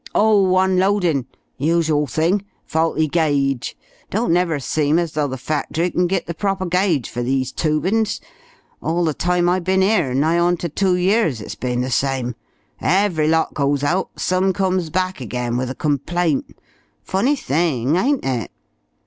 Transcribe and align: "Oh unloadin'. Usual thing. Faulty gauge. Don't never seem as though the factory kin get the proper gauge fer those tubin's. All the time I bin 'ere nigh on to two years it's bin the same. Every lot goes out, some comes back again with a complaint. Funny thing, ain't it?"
"Oh 0.15 0.57
unloadin'. 0.57 1.27
Usual 1.59 2.07
thing. 2.07 2.43
Faulty 2.65 3.07
gauge. 3.07 3.77
Don't 4.09 4.33
never 4.33 4.59
seem 4.59 4.97
as 4.97 5.11
though 5.11 5.27
the 5.27 5.37
factory 5.37 5.91
kin 5.91 6.07
get 6.07 6.25
the 6.25 6.33
proper 6.33 6.65
gauge 6.65 7.07
fer 7.07 7.21
those 7.21 7.51
tubin's. 7.51 8.19
All 8.81 9.05
the 9.05 9.13
time 9.13 9.47
I 9.47 9.59
bin 9.59 9.83
'ere 9.83 10.15
nigh 10.15 10.39
on 10.39 10.57
to 10.57 10.69
two 10.69 10.95
years 10.95 11.39
it's 11.39 11.53
bin 11.53 11.81
the 11.81 11.91
same. 11.91 12.33
Every 12.81 13.27
lot 13.27 13.53
goes 13.53 13.83
out, 13.83 14.09
some 14.15 14.53
comes 14.53 14.89
back 14.89 15.21
again 15.21 15.55
with 15.55 15.69
a 15.69 15.75
complaint. 15.75 16.57
Funny 17.03 17.35
thing, 17.35 17.95
ain't 17.95 18.25
it?" 18.25 18.49